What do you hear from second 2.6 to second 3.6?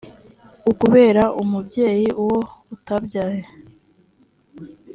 utabyaye